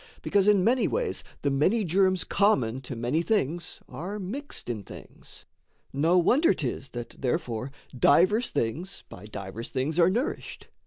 [0.23, 5.45] Because in many ways the many germs Common to many things are mixed in things,
[5.93, 10.69] No wonder 'tis that therefore divers things By divers things are nourished.